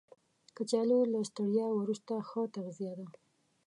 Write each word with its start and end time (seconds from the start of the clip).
کچالو 0.55 0.97
له 1.13 1.19
ستړیا 1.29 1.67
وروسته 1.73 2.11
ښه 2.29 2.41
تغذیه 2.55 2.93
ده 2.99 3.07